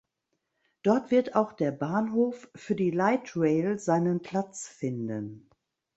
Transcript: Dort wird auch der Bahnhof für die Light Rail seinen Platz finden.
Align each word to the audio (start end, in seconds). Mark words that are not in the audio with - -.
Dort 0.81 1.11
wird 1.11 1.35
auch 1.35 1.53
der 1.53 1.71
Bahnhof 1.71 2.49
für 2.55 2.73
die 2.73 2.89
Light 2.89 3.35
Rail 3.37 3.77
seinen 3.77 4.23
Platz 4.23 4.67
finden. 4.67 5.47